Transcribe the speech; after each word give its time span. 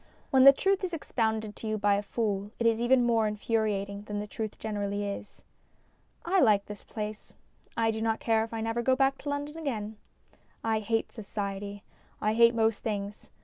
When 0.31 0.45
the 0.45 0.51
truth 0.51 0.83
is 0.83 0.95
ex 0.95 1.11
pounded 1.11 1.55
to 1.57 1.67
you 1.67 1.77
by 1.77 1.93
a 1.93 2.01
fool 2.01 2.49
it 2.57 2.65
is 2.65 2.81
even 2.81 3.03
more 3.03 3.27
infuriating 3.27 4.01
than 4.01 4.19
the 4.19 4.25
truth 4.25 4.57
generally 4.57 5.05
is. 5.07 5.43
I 6.25 6.39
like 6.39 6.65
this 6.65 6.83
place. 6.83 7.35
I 7.77 7.91
do 7.91 8.01
not 8.01 8.19
care 8.19 8.43
if 8.43 8.51
I 8.51 8.61
never 8.61 8.81
go 8.81 8.95
back 8.95 9.19
to 9.19 9.29
London 9.29 9.57
again. 9.59 9.97
I 10.63 10.79
hate 10.79 11.11
Society; 11.11 11.83
I 12.19 12.33
hate 12.33 12.55
most 12.55 12.79
things. 12.79 13.29